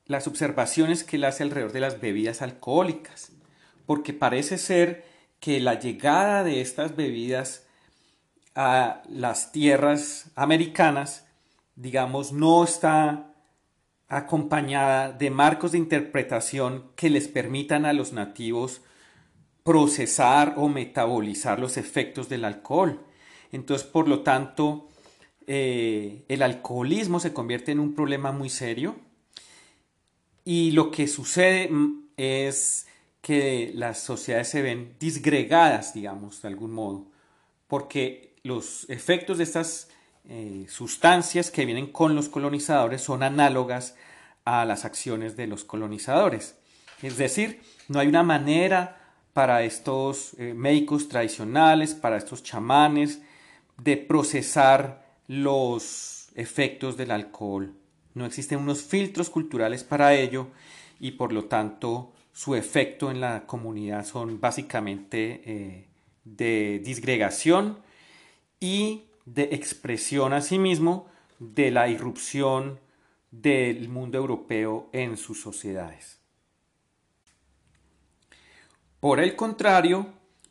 las 0.06 0.26
observaciones 0.26 1.04
que 1.04 1.16
él 1.16 1.24
hace 1.24 1.42
alrededor 1.42 1.72
de 1.72 1.80
las 1.80 2.00
bebidas 2.00 2.42
alcohólicas, 2.42 3.32
porque 3.86 4.12
parece 4.12 4.58
ser 4.58 5.04
que 5.40 5.60
la 5.60 5.78
llegada 5.78 6.44
de 6.44 6.60
estas 6.60 6.96
bebidas 6.96 7.66
a 8.54 9.02
las 9.08 9.52
tierras 9.52 10.30
americanas, 10.34 11.26
digamos, 11.76 12.32
no 12.32 12.64
está 12.64 13.34
acompañada 14.08 15.12
de 15.12 15.30
marcos 15.30 15.72
de 15.72 15.78
interpretación 15.78 16.90
que 16.94 17.10
les 17.10 17.28
permitan 17.28 17.84
a 17.84 17.92
los 17.92 18.12
nativos 18.12 18.82
procesar 19.64 20.54
o 20.56 20.68
metabolizar 20.68 21.58
los 21.58 21.76
efectos 21.76 22.28
del 22.28 22.44
alcohol. 22.44 23.04
Entonces, 23.50 23.86
por 23.86 24.08
lo 24.08 24.22
tanto, 24.22 24.88
eh, 25.46 26.24
el 26.28 26.42
alcoholismo 26.42 27.20
se 27.20 27.32
convierte 27.32 27.72
en 27.72 27.80
un 27.80 27.94
problema 27.94 28.32
muy 28.32 28.48
serio 28.48 28.96
y 30.44 30.72
lo 30.72 30.90
que 30.90 31.08
sucede 31.08 31.68
mm, 31.68 32.08
es 32.16 32.86
que 33.20 33.72
las 33.74 34.00
sociedades 34.00 34.48
se 34.48 34.62
ven 34.62 34.96
disgregadas, 35.00 35.94
digamos, 35.94 36.42
de 36.42 36.48
algún 36.48 36.72
modo, 36.72 37.06
porque 37.66 38.34
los 38.42 38.88
efectos 38.90 39.38
de 39.38 39.44
estas 39.44 39.88
eh, 40.28 40.66
sustancias 40.68 41.50
que 41.50 41.64
vienen 41.64 41.86
con 41.86 42.14
los 42.14 42.28
colonizadores 42.28 43.00
son 43.00 43.22
análogas 43.22 43.96
a 44.44 44.64
las 44.66 44.84
acciones 44.84 45.36
de 45.36 45.46
los 45.46 45.64
colonizadores. 45.64 46.56
Es 47.02 47.16
decir, 47.16 47.62
no 47.88 47.98
hay 47.98 48.08
una 48.08 48.22
manera 48.22 49.00
para 49.32 49.62
estos 49.62 50.34
eh, 50.38 50.54
médicos 50.54 51.08
tradicionales, 51.08 51.94
para 51.94 52.18
estos 52.18 52.42
chamanes, 52.42 53.20
de 53.78 53.96
procesar 53.96 55.03
los 55.26 56.28
efectos 56.34 56.96
del 56.96 57.10
alcohol. 57.10 57.74
No 58.14 58.26
existen 58.26 58.58
unos 58.58 58.82
filtros 58.82 59.30
culturales 59.30 59.84
para 59.84 60.14
ello 60.14 60.48
y 61.00 61.12
por 61.12 61.32
lo 61.32 61.46
tanto 61.46 62.12
su 62.32 62.54
efecto 62.54 63.10
en 63.10 63.20
la 63.20 63.46
comunidad 63.46 64.04
son 64.04 64.40
básicamente 64.40 65.42
eh, 65.44 65.88
de 66.24 66.80
disgregación 66.84 67.78
y 68.60 69.04
de 69.24 69.44
expresión 69.52 70.32
asimismo 70.32 71.06
de 71.38 71.70
la 71.70 71.88
irrupción 71.88 72.80
del 73.30 73.88
mundo 73.88 74.18
europeo 74.18 74.88
en 74.92 75.16
sus 75.16 75.40
sociedades. 75.40 76.18
Por 79.00 79.20
el 79.20 79.36
contrario, 79.36 80.06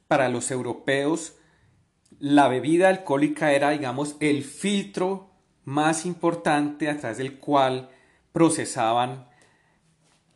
para 0.08 0.30
los 0.30 0.52
europeos 0.52 1.36
la 2.24 2.48
bebida 2.48 2.88
alcohólica 2.88 3.52
era, 3.52 3.72
digamos, 3.72 4.16
el 4.22 4.46
filtro 4.46 5.30
más 5.66 6.06
importante 6.06 6.90
a 6.90 6.98
través 6.98 7.18
del 7.18 7.38
cual 7.38 7.90
procesaban 8.32 9.28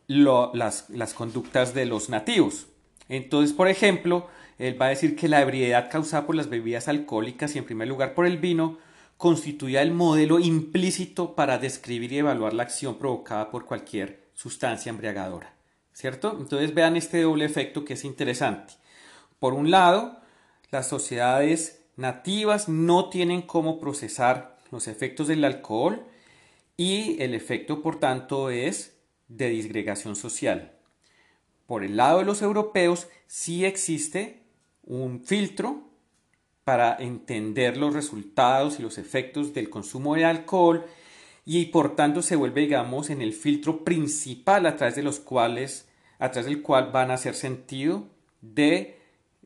las, 0.08 0.89
las 0.89 1.13
conductas 1.13 1.74
de 1.74 1.86
los 1.86 2.10
nativos. 2.10 2.67
Entonces, 3.08 3.56
por 3.56 3.70
ejemplo, 3.70 4.27
él 4.58 4.79
va 4.79 4.88
a 4.88 4.89
decir 4.89 5.15
que 5.15 5.29
la 5.29 5.39
ebriedad 5.39 5.89
causada 5.89 6.25
por 6.25 6.36
las 6.36 6.50
bebidas 6.50 6.89
alcohólicas 6.89 7.56
y 7.56 7.60
en 7.60 7.63
primer 7.63 7.88
lugar 7.88 8.15
por 8.15 8.25
el 8.25 8.38
vino 8.38 8.79
constituía 9.15 9.82
el 9.82 9.94
modelo 9.94 10.39
implícito 10.39 11.36
para 11.36 11.58
describir 11.58 12.12
y 12.12 12.17
evaluar 12.17 12.53
la 12.53 12.63
acción 12.63 13.00
provocada 13.00 13.50
por 13.50 13.63
cualquier 13.63 14.27
sustancia 14.34 14.89
embriagadora. 14.89 15.53
¿Cierto? 15.94 16.36
Entonces 16.38 16.74
vean 16.74 16.98
este 16.98 17.22
doble 17.22 17.46
efecto 17.46 17.86
que 17.86 17.94
es 17.94 18.03
interesante. 18.03 18.74
Por 19.39 19.53
un 19.53 19.72
lado, 19.72 20.26
las 20.69 20.88
sociedades 20.88 21.86
nativas 21.95 22.69
no 22.69 23.09
tienen 23.09 23.41
cómo 23.41 23.79
procesar 23.79 24.57
los 24.71 24.88
efectos 24.88 25.27
del 25.27 25.43
alcohol 25.45 26.05
y 26.75 27.21
el 27.21 27.33
efecto, 27.33 27.81
por 27.81 28.00
tanto, 28.00 28.50
es 28.50 28.97
de 29.27 29.50
disgregación 29.50 30.15
social. 30.15 30.74
Por 31.65 31.83
el 31.83 31.97
lado 31.97 32.19
de 32.19 32.25
los 32.25 32.41
europeos 32.41 33.07
sí 33.27 33.65
existe 33.65 34.43
un 34.83 35.24
filtro 35.24 35.88
para 36.63 36.95
entender 36.97 37.77
los 37.77 37.93
resultados 37.93 38.79
y 38.79 38.83
los 38.83 38.97
efectos 38.97 39.53
del 39.53 39.69
consumo 39.69 40.15
de 40.15 40.25
alcohol 40.25 40.86
y 41.45 41.67
por 41.67 41.95
tanto 41.95 42.21
se 42.21 42.36
vuelve, 42.36 42.62
digamos, 42.62 43.09
en 43.09 43.21
el 43.21 43.33
filtro 43.33 43.83
principal 43.83 44.65
a 44.65 44.75
través 44.75 44.95
de 44.95 45.03
los 45.03 45.19
cuales, 45.19 45.88
a 46.19 46.29
través 46.31 46.50
del 46.50 46.62
cual 46.62 46.91
van 46.91 47.09
a 47.09 47.15
hacer 47.15 47.36
sentido 47.36 48.07
de 48.41 48.97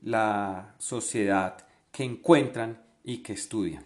la 0.01 0.75
sociedad 0.77 1.65
que 1.91 2.03
encuentran 2.03 2.81
y 3.03 3.17
que 3.17 3.33
estudian. 3.33 3.85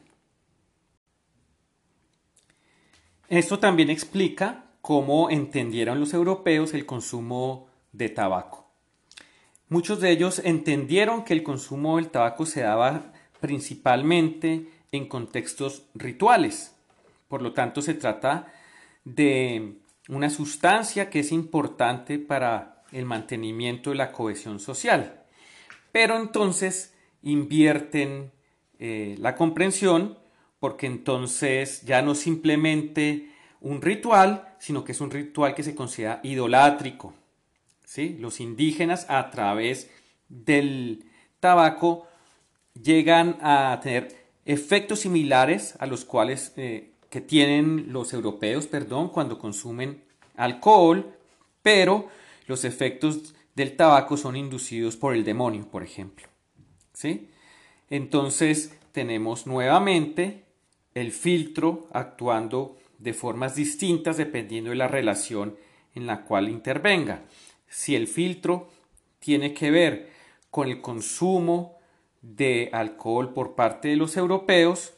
Esto 3.27 3.59
también 3.59 3.89
explica 3.89 4.65
cómo 4.81 5.29
entendieron 5.29 5.99
los 5.99 6.13
europeos 6.13 6.73
el 6.73 6.85
consumo 6.85 7.67
de 7.91 8.09
tabaco. 8.09 8.69
Muchos 9.67 9.99
de 9.99 10.11
ellos 10.11 10.39
entendieron 10.43 11.23
que 11.23 11.33
el 11.33 11.41
consumo 11.41 11.97
del 11.97 12.09
tabaco 12.09 12.45
se 12.45 12.61
daba 12.61 13.11
principalmente 13.41 14.69
en 14.91 15.07
contextos 15.07 15.83
rituales. 15.95 16.75
Por 17.27 17.41
lo 17.41 17.53
tanto, 17.53 17.81
se 17.81 17.95
trata 17.95 18.53
de 19.03 19.79
una 20.07 20.29
sustancia 20.29 21.09
que 21.09 21.21
es 21.21 21.31
importante 21.31 22.19
para 22.19 22.83
el 22.91 23.05
mantenimiento 23.05 23.89
de 23.89 23.95
la 23.95 24.11
cohesión 24.11 24.59
social. 24.59 25.24
Pero 25.95 26.17
entonces 26.17 26.93
invierten 27.23 28.33
eh, 28.79 29.15
la 29.17 29.37
comprensión 29.37 30.17
porque 30.59 30.87
entonces 30.87 31.83
ya 31.83 32.01
no 32.01 32.15
simplemente 32.15 33.29
un 33.61 33.81
ritual, 33.81 34.57
sino 34.59 34.83
que 34.83 34.91
es 34.91 34.99
un 34.99 35.09
ritual 35.09 35.55
que 35.55 35.63
se 35.63 35.73
considera 35.73 36.19
idolátrico. 36.21 37.13
¿sí? 37.85 38.17
Los 38.19 38.41
indígenas 38.41 39.05
a 39.09 39.31
través 39.31 39.89
del 40.27 41.05
tabaco 41.39 42.05
llegan 42.73 43.37
a 43.39 43.79
tener 43.81 44.17
efectos 44.43 44.99
similares 44.99 45.77
a 45.79 45.85
los 45.85 46.03
cuales 46.03 46.51
eh, 46.57 46.91
que 47.09 47.21
tienen 47.21 47.93
los 47.93 48.11
europeos, 48.11 48.67
perdón, 48.67 49.07
cuando 49.07 49.39
consumen 49.39 50.03
alcohol, 50.35 51.15
pero 51.63 52.09
los 52.47 52.65
efectos 52.65 53.33
del 53.55 53.75
tabaco 53.75 54.17
son 54.17 54.35
inducidos 54.35 54.97
por 54.97 55.15
el 55.15 55.23
demonio, 55.23 55.67
por 55.69 55.83
ejemplo. 55.83 56.27
¿Sí? 56.93 57.29
Entonces 57.89 58.77
tenemos 58.91 59.47
nuevamente 59.47 60.43
el 60.93 61.11
filtro 61.11 61.87
actuando 61.91 62.77
de 62.99 63.13
formas 63.13 63.55
distintas 63.55 64.17
dependiendo 64.17 64.69
de 64.69 64.77
la 64.77 64.87
relación 64.87 65.57
en 65.93 66.05
la 66.07 66.23
cual 66.23 66.49
intervenga. 66.49 67.23
Si 67.67 67.95
el 67.95 68.07
filtro 68.07 68.69
tiene 69.19 69.53
que 69.53 69.71
ver 69.71 70.11
con 70.49 70.69
el 70.69 70.81
consumo 70.81 71.77
de 72.21 72.69
alcohol 72.71 73.33
por 73.33 73.55
parte 73.55 73.89
de 73.89 73.97
los 73.97 74.17
europeos, 74.17 74.93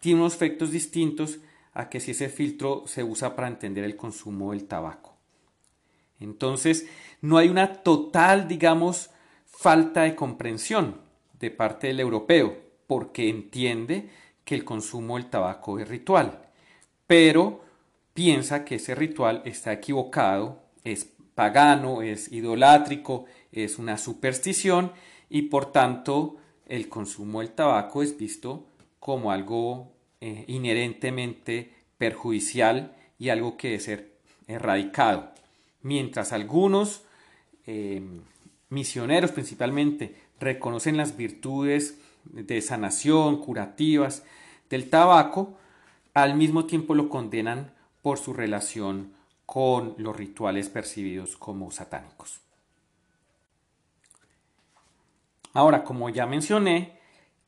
tiene 0.00 0.20
unos 0.20 0.34
efectos 0.34 0.70
distintos 0.70 1.38
a 1.72 1.88
que 1.88 2.00
si 2.00 2.12
ese 2.12 2.28
filtro 2.28 2.84
se 2.86 3.04
usa 3.04 3.36
para 3.36 3.48
entender 3.48 3.84
el 3.84 3.96
consumo 3.96 4.52
del 4.52 4.66
tabaco. 4.66 5.15
Entonces, 6.20 6.86
no 7.20 7.38
hay 7.38 7.48
una 7.48 7.82
total, 7.82 8.48
digamos, 8.48 9.10
falta 9.44 10.02
de 10.02 10.14
comprensión 10.14 11.00
de 11.38 11.50
parte 11.50 11.88
del 11.88 12.00
europeo, 12.00 12.56
porque 12.86 13.28
entiende 13.28 14.08
que 14.44 14.54
el 14.54 14.64
consumo 14.64 15.16
del 15.16 15.28
tabaco 15.28 15.78
es 15.78 15.88
ritual, 15.88 16.42
pero 17.06 17.62
piensa 18.14 18.64
que 18.64 18.76
ese 18.76 18.94
ritual 18.94 19.42
está 19.44 19.72
equivocado, 19.72 20.62
es 20.84 21.12
pagano, 21.34 22.00
es 22.00 22.32
idolátrico, 22.32 23.26
es 23.52 23.78
una 23.78 23.98
superstición 23.98 24.92
y 25.28 25.42
por 25.42 25.72
tanto 25.72 26.36
el 26.66 26.88
consumo 26.88 27.40
del 27.40 27.50
tabaco 27.50 28.02
es 28.02 28.16
visto 28.16 28.66
como 29.00 29.30
algo 29.30 29.92
eh, 30.20 30.44
inherentemente 30.48 31.72
perjudicial 31.98 32.96
y 33.18 33.28
algo 33.28 33.56
que 33.56 33.68
debe 33.68 33.80
ser 33.80 34.12
erradicado. 34.46 35.35
Mientras 35.82 36.32
algunos 36.32 37.02
eh, 37.66 38.02
misioneros 38.68 39.32
principalmente 39.32 40.16
reconocen 40.40 40.96
las 40.96 41.16
virtudes 41.16 41.98
de 42.24 42.60
sanación, 42.60 43.38
curativas 43.40 44.24
del 44.68 44.90
tabaco, 44.90 45.56
al 46.14 46.34
mismo 46.34 46.64
tiempo 46.64 46.94
lo 46.94 47.08
condenan 47.08 47.72
por 48.02 48.18
su 48.18 48.32
relación 48.32 49.12
con 49.46 49.94
los 49.98 50.16
rituales 50.16 50.68
percibidos 50.68 51.36
como 51.36 51.70
satánicos. 51.70 52.40
Ahora, 55.52 55.84
como 55.84 56.10
ya 56.10 56.26
mencioné, 56.26 56.98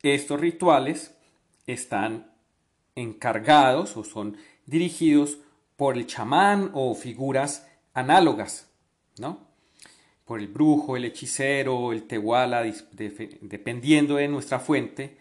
estos 0.02 0.40
rituales 0.40 1.14
están 1.66 2.30
encargados 2.94 3.96
o 3.96 4.04
son 4.04 4.36
dirigidos 4.66 5.38
por 5.76 5.96
el 5.96 6.06
chamán 6.06 6.70
o 6.72 6.94
figuras 6.94 7.66
análogas, 7.94 8.68
¿no? 9.18 9.46
Por 10.24 10.40
el 10.40 10.48
brujo, 10.48 10.96
el 10.96 11.06
hechicero, 11.06 11.92
el 11.92 12.04
tehuala, 12.04 12.62
dependiendo 13.40 14.16
de 14.16 14.28
nuestra 14.28 14.60
fuente, 14.60 15.16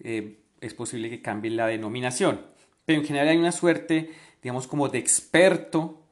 eh, 0.00 0.40
es 0.60 0.74
posible 0.74 1.10
que 1.10 1.20
cambie 1.20 1.50
la 1.50 1.66
denominación. 1.66 2.40
Pero 2.84 3.00
en 3.00 3.06
general 3.06 3.28
hay 3.28 3.36
una 3.36 3.52
suerte, 3.52 4.12
digamos, 4.42 4.66
como 4.66 4.88
de 4.88 4.98
experto 4.98 6.02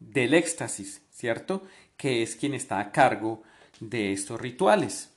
del 0.00 0.34
éxtasis, 0.34 1.02
¿cierto? 1.10 1.62
Que 1.96 2.22
es 2.22 2.36
quien 2.36 2.54
está 2.54 2.78
a 2.78 2.92
cargo 2.92 3.42
de 3.80 4.12
estos 4.12 4.40
rituales. 4.40 5.10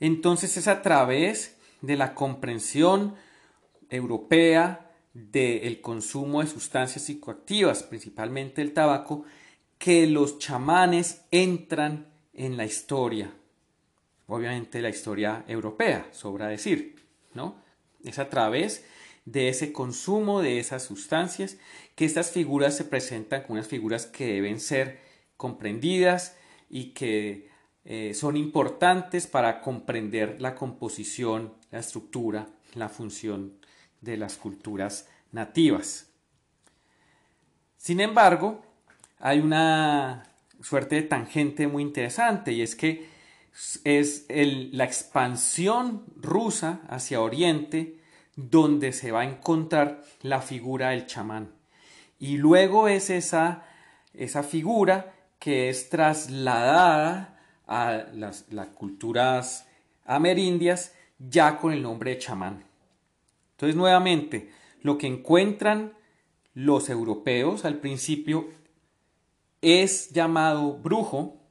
Entonces 0.00 0.56
es 0.56 0.68
a 0.68 0.82
través 0.82 1.56
de 1.80 1.96
la 1.96 2.14
comprensión 2.14 3.14
europea 3.90 4.87
del 5.14 5.80
consumo 5.80 6.40
de 6.40 6.48
sustancias 6.48 7.04
psicoactivas, 7.04 7.82
principalmente 7.82 8.62
el 8.62 8.72
tabaco, 8.72 9.24
que 9.78 10.06
los 10.06 10.38
chamanes 10.38 11.22
entran 11.30 12.06
en 12.34 12.56
la 12.56 12.64
historia. 12.64 13.32
Obviamente 14.26 14.82
la 14.82 14.90
historia 14.90 15.44
europea, 15.48 16.08
sobra 16.12 16.48
decir, 16.48 16.96
¿no? 17.34 17.56
Es 18.04 18.18
a 18.18 18.28
través 18.28 18.84
de 19.24 19.48
ese 19.48 19.72
consumo 19.72 20.40
de 20.40 20.58
esas 20.58 20.82
sustancias 20.82 21.58
que 21.94 22.04
estas 22.04 22.30
figuras 22.30 22.76
se 22.76 22.84
presentan 22.84 23.42
como 23.42 23.54
unas 23.54 23.68
figuras 23.68 24.06
que 24.06 24.26
deben 24.26 24.60
ser 24.60 25.00
comprendidas 25.36 26.36
y 26.70 26.90
que 26.90 27.48
eh, 27.84 28.12
son 28.14 28.36
importantes 28.36 29.26
para 29.26 29.60
comprender 29.60 30.40
la 30.40 30.54
composición, 30.54 31.54
la 31.70 31.78
estructura, 31.78 32.48
la 32.74 32.88
función 32.88 33.57
de 34.00 34.16
las 34.16 34.36
culturas 34.36 35.08
nativas. 35.32 36.08
Sin 37.76 38.00
embargo, 38.00 38.62
hay 39.18 39.40
una 39.40 40.24
suerte 40.60 40.96
de 40.96 41.02
tangente 41.02 41.66
muy 41.66 41.82
interesante 41.82 42.52
y 42.52 42.62
es 42.62 42.74
que 42.74 43.08
es 43.84 44.26
la 44.28 44.84
expansión 44.84 46.04
rusa 46.16 46.80
hacia 46.88 47.20
Oriente 47.20 47.98
donde 48.36 48.92
se 48.92 49.10
va 49.10 49.22
a 49.22 49.24
encontrar 49.24 50.04
la 50.22 50.40
figura 50.40 50.90
del 50.90 51.06
chamán. 51.06 51.50
Y 52.20 52.36
luego 52.36 52.88
es 52.88 53.10
esa, 53.10 53.64
esa 54.14 54.42
figura 54.42 55.14
que 55.38 55.68
es 55.68 55.88
trasladada 55.88 57.40
a 57.66 58.04
las, 58.12 58.46
las 58.50 58.68
culturas 58.68 59.66
amerindias 60.04 60.94
ya 61.18 61.58
con 61.58 61.72
el 61.72 61.82
nombre 61.82 62.12
de 62.12 62.18
chamán. 62.18 62.67
Entonces, 63.58 63.74
nuevamente, 63.74 64.52
lo 64.82 64.98
que 64.98 65.08
encuentran 65.08 65.94
los 66.54 66.88
europeos 66.88 67.64
al 67.64 67.78
principio 67.78 68.50
es 69.62 70.10
llamado 70.10 70.74
brujo 70.74 71.42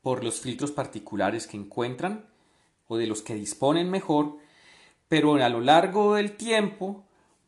por 0.00 0.24
los 0.24 0.40
filtros 0.40 0.72
particulares 0.72 1.46
que 1.46 1.56
encuentran 1.56 2.26
o 2.88 2.96
de 2.96 3.06
los 3.06 3.22
que 3.22 3.36
disponen 3.36 3.92
mejor, 3.92 4.38
pero 5.06 5.36
a 5.36 5.48
lo 5.48 5.60
largo 5.60 6.16
del 6.16 6.32
tiempo 6.32 7.04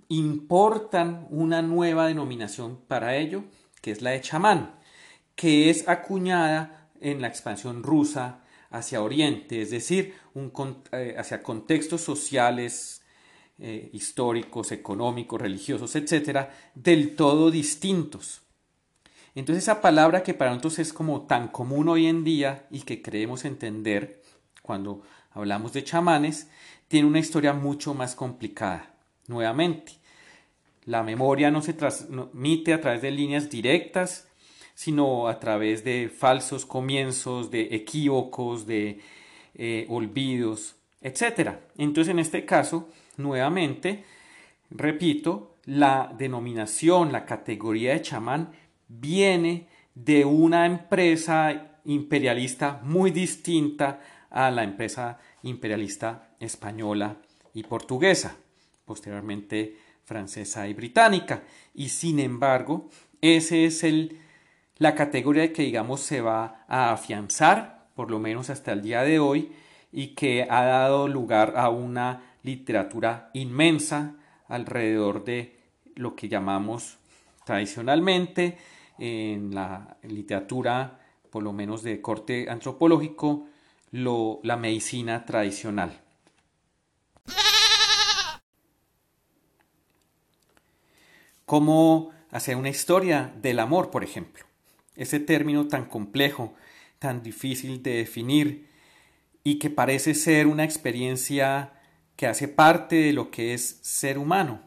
importan 0.06 1.26
una 1.30 1.60
nueva 1.60 2.06
denominación 2.06 2.78
para 2.86 3.16
ello, 3.16 3.42
que 3.82 3.90
es 3.90 4.00
la 4.00 4.10
de 4.10 4.20
chamán, 4.20 4.76
que 5.34 5.70
es 5.70 5.88
acuñada 5.88 6.88
en 7.00 7.20
la 7.20 7.26
expansión 7.26 7.82
rusa 7.82 8.44
hacia 8.70 9.02
Oriente, 9.02 9.60
es 9.60 9.72
decir, 9.72 10.14
eh, 10.92 11.16
hacia 11.18 11.42
contextos 11.42 12.00
sociales 12.00 13.03
eh, 13.58 13.90
históricos, 13.92 14.72
económicos, 14.72 15.40
religiosos, 15.40 15.94
etcétera, 15.94 16.54
del 16.74 17.14
todo 17.14 17.50
distintos. 17.50 18.42
Entonces 19.34 19.64
esa 19.64 19.80
palabra 19.80 20.22
que 20.22 20.34
para 20.34 20.50
nosotros 20.50 20.78
es 20.78 20.92
como 20.92 21.26
tan 21.26 21.48
común 21.48 21.88
hoy 21.88 22.06
en 22.06 22.24
día 22.24 22.66
y 22.70 22.80
que 22.80 23.02
creemos 23.02 23.44
entender 23.44 24.22
cuando 24.62 25.02
hablamos 25.32 25.72
de 25.72 25.84
chamanes, 25.84 26.48
tiene 26.88 27.08
una 27.08 27.18
historia 27.18 27.52
mucho 27.52 27.94
más 27.94 28.14
complicada. 28.14 28.94
Nuevamente, 29.26 29.92
la 30.84 31.02
memoria 31.02 31.50
no 31.50 31.62
se 31.62 31.72
transmite 31.72 32.72
a 32.72 32.80
través 32.80 33.02
de 33.02 33.10
líneas 33.10 33.50
directas, 33.50 34.28
sino 34.74 35.28
a 35.28 35.40
través 35.40 35.84
de 35.84 36.08
falsos 36.08 36.66
comienzos, 36.66 37.50
de 37.50 37.74
equívocos, 37.74 38.66
de 38.66 39.00
eh, 39.54 39.86
olvidos, 39.88 40.76
etc. 41.00 41.58
Entonces, 41.78 42.10
en 42.10 42.18
este 42.18 42.44
caso, 42.44 42.88
nuevamente, 43.18 44.04
repito, 44.70 45.56
la 45.66 46.12
denominación, 46.16 47.12
la 47.12 47.24
categoría 47.24 47.92
de 47.92 48.02
chamán 48.02 48.52
viene 48.88 49.68
de 49.94 50.24
una 50.24 50.66
empresa 50.66 51.78
imperialista 51.84 52.80
muy 52.82 53.10
distinta 53.10 54.00
a 54.30 54.50
la 54.50 54.64
empresa 54.64 55.18
imperialista 55.42 56.30
española 56.40 57.16
y 57.54 57.62
portuguesa, 57.62 58.36
posteriormente 58.84 59.76
francesa 60.04 60.66
y 60.68 60.74
británica. 60.74 61.44
Y 61.74 61.88
sin 61.88 62.18
embargo, 62.18 62.88
ese 63.20 63.64
es 63.64 63.84
el, 63.84 64.18
la 64.76 64.94
categoría 64.94 65.52
que 65.52 65.62
digamos 65.62 66.00
se 66.00 66.20
va 66.20 66.64
a 66.68 66.92
afianzar, 66.92 67.86
por 67.94 68.10
lo 68.10 68.18
menos 68.18 68.50
hasta 68.50 68.72
el 68.72 68.82
día 68.82 69.02
de 69.02 69.18
hoy, 69.18 69.52
y 69.92 70.08
que 70.08 70.46
ha 70.50 70.64
dado 70.64 71.06
lugar 71.06 71.54
a 71.56 71.68
una 71.68 72.33
literatura 72.44 73.30
inmensa 73.34 74.14
alrededor 74.46 75.24
de 75.24 75.58
lo 75.96 76.14
que 76.14 76.28
llamamos 76.28 76.98
tradicionalmente 77.44 78.58
en 78.98 79.54
la 79.54 79.96
literatura, 80.02 81.00
por 81.30 81.42
lo 81.42 81.52
menos 81.52 81.82
de 81.82 82.00
corte 82.00 82.48
antropológico, 82.48 83.48
la 83.90 84.56
medicina 84.56 85.24
tradicional. 85.24 86.00
¿Cómo 91.44 92.10
hacer 92.30 92.56
una 92.56 92.70
historia 92.70 93.32
del 93.40 93.60
amor, 93.60 93.90
por 93.90 94.02
ejemplo? 94.02 94.44
Ese 94.96 95.20
término 95.20 95.68
tan 95.68 95.86
complejo, 95.86 96.54
tan 96.98 97.22
difícil 97.22 97.82
de 97.82 97.96
definir 97.96 98.68
y 99.42 99.58
que 99.58 99.70
parece 99.70 100.14
ser 100.14 100.46
una 100.46 100.64
experiencia 100.64 101.72
que 102.16 102.26
hace 102.26 102.48
parte 102.48 102.96
de 102.96 103.12
lo 103.12 103.30
que 103.30 103.54
es 103.54 103.78
ser 103.82 104.18
humano. 104.18 104.60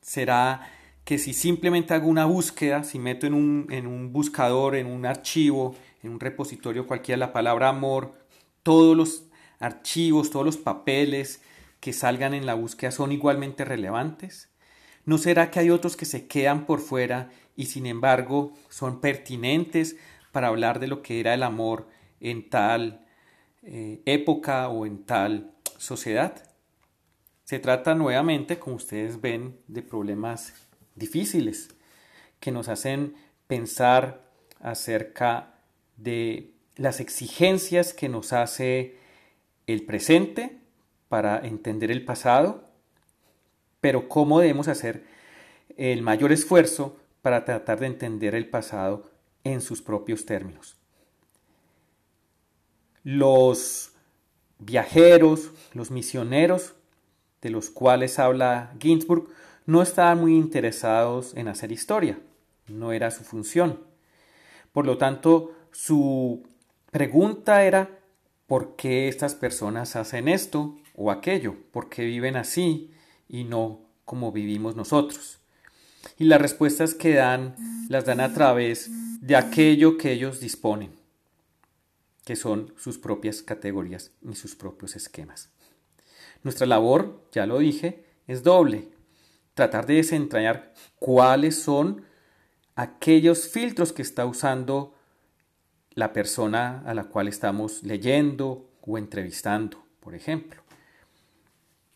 ¿Será 0.00 0.70
que 1.04 1.18
si 1.18 1.34
simplemente 1.34 1.94
hago 1.94 2.08
una 2.08 2.24
búsqueda, 2.24 2.84
si 2.84 2.98
meto 2.98 3.26
en 3.26 3.34
un, 3.34 3.66
en 3.70 3.86
un 3.86 4.12
buscador, 4.12 4.74
en 4.76 4.86
un 4.86 5.06
archivo, 5.06 5.74
en 6.02 6.10
un 6.10 6.20
repositorio 6.20 6.86
cualquiera 6.86 7.18
la 7.18 7.32
palabra 7.32 7.68
amor, 7.68 8.14
todos 8.62 8.96
los 8.96 9.24
archivos, 9.58 10.30
todos 10.30 10.46
los 10.46 10.56
papeles 10.56 11.42
que 11.80 11.92
salgan 11.92 12.34
en 12.34 12.46
la 12.46 12.54
búsqueda 12.54 12.90
son 12.90 13.12
igualmente 13.12 13.64
relevantes? 13.64 14.50
¿No 15.04 15.18
será 15.18 15.50
que 15.50 15.60
hay 15.60 15.70
otros 15.70 15.96
que 15.96 16.06
se 16.06 16.26
quedan 16.26 16.64
por 16.64 16.80
fuera 16.80 17.30
y 17.56 17.66
sin 17.66 17.86
embargo 17.86 18.54
son 18.70 19.00
pertinentes 19.00 19.96
para 20.32 20.48
hablar 20.48 20.80
de 20.80 20.86
lo 20.86 21.02
que 21.02 21.20
era 21.20 21.34
el 21.34 21.42
amor 21.42 21.88
en 22.20 22.48
tal 22.48 23.06
eh, 23.62 24.00
época 24.06 24.68
o 24.68 24.86
en 24.86 25.04
tal 25.04 25.53
sociedad? 25.78 26.50
Se 27.44 27.58
trata 27.58 27.94
nuevamente, 27.94 28.58
como 28.58 28.76
ustedes 28.76 29.20
ven, 29.20 29.58
de 29.68 29.82
problemas 29.82 30.54
difíciles 30.94 31.68
que 32.40 32.52
nos 32.52 32.68
hacen 32.68 33.14
pensar 33.46 34.30
acerca 34.60 35.54
de 35.96 36.54
las 36.76 37.00
exigencias 37.00 37.92
que 37.92 38.08
nos 38.08 38.32
hace 38.32 38.98
el 39.66 39.84
presente 39.84 40.58
para 41.08 41.38
entender 41.46 41.90
el 41.90 42.04
pasado, 42.04 42.64
pero 43.80 44.08
cómo 44.08 44.40
debemos 44.40 44.68
hacer 44.68 45.04
el 45.76 46.02
mayor 46.02 46.32
esfuerzo 46.32 46.96
para 47.22 47.44
tratar 47.44 47.80
de 47.80 47.86
entender 47.86 48.34
el 48.34 48.48
pasado 48.48 49.10
en 49.44 49.60
sus 49.60 49.82
propios 49.82 50.26
términos. 50.26 50.76
Los 53.02 53.93
viajeros, 54.58 55.50
los 55.72 55.90
misioneros 55.90 56.74
de 57.42 57.50
los 57.50 57.70
cuales 57.70 58.18
habla 58.18 58.74
Ginsburg, 58.80 59.28
no 59.66 59.82
estaban 59.82 60.20
muy 60.20 60.36
interesados 60.36 61.34
en 61.36 61.48
hacer 61.48 61.72
historia, 61.72 62.18
no 62.68 62.92
era 62.92 63.10
su 63.10 63.24
función. 63.24 63.80
Por 64.72 64.86
lo 64.86 64.98
tanto, 64.98 65.52
su 65.70 66.42
pregunta 66.90 67.64
era 67.64 67.98
¿por 68.46 68.76
qué 68.76 69.08
estas 69.08 69.34
personas 69.34 69.96
hacen 69.96 70.28
esto 70.28 70.76
o 70.94 71.10
aquello? 71.10 71.56
¿Por 71.70 71.88
qué 71.88 72.04
viven 72.04 72.36
así 72.36 72.90
y 73.28 73.44
no 73.44 73.80
como 74.04 74.32
vivimos 74.32 74.76
nosotros? 74.76 75.38
Y 76.18 76.24
las 76.24 76.40
respuestas 76.40 76.94
que 76.94 77.14
dan 77.14 77.56
las 77.88 78.04
dan 78.04 78.20
a 78.20 78.32
través 78.32 78.90
de 79.20 79.36
aquello 79.36 79.96
que 79.96 80.12
ellos 80.12 80.40
disponen, 80.40 80.92
que 82.24 82.36
son 82.36 82.72
sus 82.76 82.98
propias 82.98 83.42
categorías 83.42 84.12
y 84.22 84.34
sus 84.34 84.54
propios 84.54 84.96
esquemas. 84.96 85.50
Nuestra 86.42 86.66
labor, 86.66 87.22
ya 87.32 87.46
lo 87.46 87.58
dije, 87.58 88.04
es 88.26 88.42
doble 88.42 88.88
tratar 89.54 89.86
de 89.86 89.94
desentrañar 89.94 90.74
cuáles 90.98 91.62
son 91.62 92.04
aquellos 92.74 93.48
filtros 93.48 93.92
que 93.92 94.02
está 94.02 94.26
usando 94.26 94.94
la 95.90 96.12
persona 96.12 96.82
a 96.86 96.94
la 96.94 97.04
cual 97.04 97.28
estamos 97.28 97.82
leyendo 97.82 98.68
o 98.80 98.98
entrevistando, 98.98 99.84
por 100.00 100.14
ejemplo. 100.14 100.62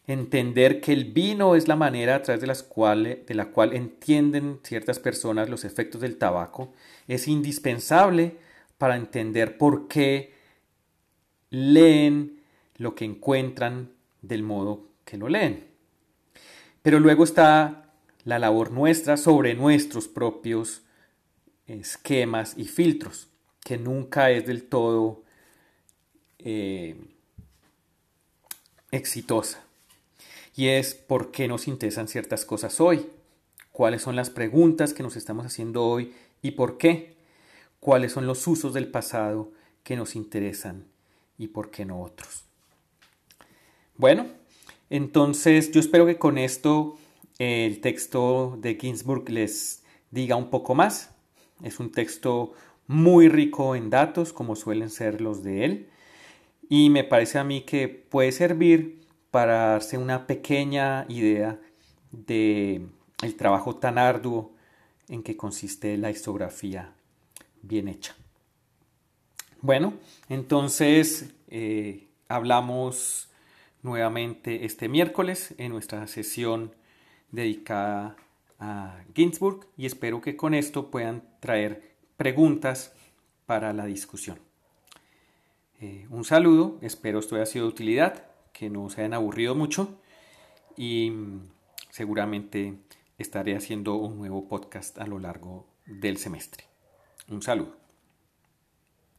Entender 0.06 0.80
que 0.80 0.92
el 0.92 1.06
vino 1.06 1.54
es 1.54 1.68
la 1.68 1.76
manera 1.76 2.14
a 2.14 2.22
través 2.22 2.40
de, 2.40 2.46
las 2.46 2.66
de 2.66 3.34
la 3.34 3.46
cual 3.50 3.74
entienden 3.74 4.60
ciertas 4.62 4.98
personas 4.98 5.50
los 5.50 5.64
efectos 5.64 6.00
del 6.00 6.16
tabaco 6.16 6.72
es 7.06 7.28
indispensable 7.28 8.38
para 8.78 8.96
entender 8.96 9.58
por 9.58 9.88
qué 9.88 10.34
leen 11.50 12.40
lo 12.76 12.94
que 12.94 13.04
encuentran 13.04 13.92
del 14.22 14.42
modo 14.42 14.86
que 15.04 15.16
lo 15.16 15.28
leen. 15.28 15.66
Pero 16.82 17.00
luego 17.00 17.24
está 17.24 17.92
la 18.24 18.38
labor 18.38 18.70
nuestra 18.70 19.16
sobre 19.16 19.54
nuestros 19.54 20.08
propios 20.08 20.82
esquemas 21.66 22.54
y 22.56 22.64
filtros, 22.64 23.28
que 23.60 23.76
nunca 23.76 24.30
es 24.30 24.46
del 24.46 24.62
todo 24.62 25.22
eh, 26.38 26.96
exitosa. 28.90 29.64
Y 30.54 30.68
es 30.68 30.94
por 30.94 31.30
qué 31.30 31.46
nos 31.46 31.68
interesan 31.68 32.08
ciertas 32.08 32.44
cosas 32.44 32.80
hoy, 32.80 33.06
cuáles 33.70 34.02
son 34.02 34.16
las 34.16 34.30
preguntas 34.30 34.92
que 34.92 35.02
nos 35.02 35.16
estamos 35.16 35.46
haciendo 35.46 35.84
hoy 35.84 36.12
y 36.42 36.52
por 36.52 36.78
qué, 36.78 37.17
cuáles 37.80 38.12
son 38.12 38.26
los 38.26 38.46
usos 38.46 38.74
del 38.74 38.90
pasado 38.90 39.52
que 39.82 39.96
nos 39.96 40.16
interesan 40.16 40.86
y 41.38 41.48
por 41.48 41.70
qué 41.70 41.84
no 41.84 42.02
otros. 42.02 42.44
Bueno, 43.96 44.26
entonces, 44.90 45.70
yo 45.70 45.80
espero 45.80 46.06
que 46.06 46.18
con 46.18 46.38
esto 46.38 46.96
el 47.38 47.80
texto 47.80 48.56
de 48.60 48.76
Ginsburg 48.80 49.28
les 49.28 49.82
diga 50.10 50.36
un 50.36 50.50
poco 50.50 50.74
más. 50.74 51.10
Es 51.62 51.78
un 51.80 51.92
texto 51.92 52.52
muy 52.86 53.28
rico 53.28 53.76
en 53.76 53.90
datos, 53.90 54.32
como 54.32 54.56
suelen 54.56 54.90
ser 54.90 55.20
los 55.20 55.42
de 55.42 55.64
él, 55.64 55.88
y 56.68 56.90
me 56.90 57.04
parece 57.04 57.38
a 57.38 57.44
mí 57.44 57.62
que 57.62 57.88
puede 57.88 58.32
servir 58.32 59.06
para 59.30 59.70
darse 59.70 59.98
una 59.98 60.26
pequeña 60.26 61.04
idea 61.08 61.60
de 62.12 62.86
el 63.22 63.34
trabajo 63.36 63.76
tan 63.76 63.98
arduo 63.98 64.52
en 65.08 65.22
que 65.22 65.36
consiste 65.36 65.96
la 65.98 66.10
histografía 66.10 66.94
bien 67.62 67.88
hecha. 67.88 68.14
Bueno, 69.60 69.94
entonces 70.28 71.34
eh, 71.48 72.08
hablamos 72.28 73.28
nuevamente 73.82 74.64
este 74.64 74.88
miércoles 74.88 75.54
en 75.58 75.72
nuestra 75.72 76.06
sesión 76.06 76.72
dedicada 77.30 78.16
a 78.58 79.02
Ginsburg 79.14 79.66
y 79.76 79.86
espero 79.86 80.20
que 80.20 80.36
con 80.36 80.54
esto 80.54 80.90
puedan 80.90 81.22
traer 81.40 81.96
preguntas 82.16 82.92
para 83.46 83.72
la 83.72 83.86
discusión. 83.86 84.38
Eh, 85.80 86.06
un 86.10 86.24
saludo, 86.24 86.78
espero 86.82 87.20
esto 87.20 87.36
haya 87.36 87.46
sido 87.46 87.66
de 87.66 87.70
utilidad, 87.70 88.26
que 88.52 88.68
no 88.68 88.90
se 88.90 89.00
hayan 89.00 89.14
aburrido 89.14 89.54
mucho 89.54 90.00
y 90.76 91.10
mm, 91.10 91.48
seguramente 91.90 92.74
estaré 93.16 93.56
haciendo 93.56 93.94
un 93.94 94.18
nuevo 94.18 94.48
podcast 94.48 94.98
a 94.98 95.06
lo 95.06 95.18
largo 95.18 95.66
del 95.86 96.16
semestre. 96.18 96.67
Un 97.30 97.42
saludo. 97.42 97.87